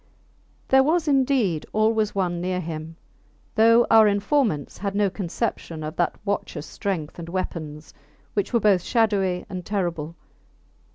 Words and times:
There 0.69 0.81
was 0.81 1.07
indeed 1.07 1.67
always 1.73 2.15
one 2.15 2.41
near 2.41 2.59
him, 2.59 2.95
though 3.53 3.85
our 3.91 4.07
informants 4.07 4.79
had 4.79 4.95
no 4.95 5.11
conception 5.11 5.83
of 5.83 5.95
that 5.97 6.15
watchers 6.25 6.65
strength 6.65 7.19
and 7.19 7.29
weapons, 7.29 7.93
which 8.33 8.51
were 8.51 8.59
both 8.59 8.81
shadowy 8.81 9.45
and 9.47 9.63
terrible. 9.63 10.15